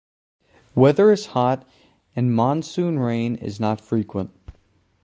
[0.73, 1.63] Weather is hot
[2.15, 4.31] and monsoon rain is not frequent.